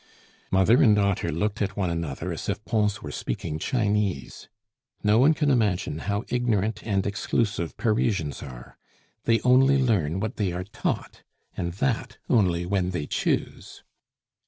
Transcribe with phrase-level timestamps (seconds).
[0.49, 4.49] Mother and daughter looked at one another as if Pons were speaking Chinese.
[5.03, 8.79] No one can imagine how ignorant and exclusive Parisians are;
[9.25, 11.21] they only learn what they are taught,
[11.55, 13.83] and that only when they choose.